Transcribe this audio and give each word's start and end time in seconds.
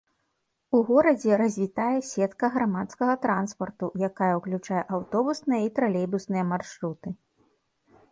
У 0.75 0.79
горадзе 0.85 1.35
развітая 1.41 1.99
сетка 2.11 2.49
грамадскага 2.55 3.15
транспарту, 3.25 3.89
якая 4.07 4.29
ўключае 4.39 4.81
аўтобусная 4.97 5.61
і 5.67 5.69
тралейбусныя 5.77 6.43
маршруты. 6.53 7.13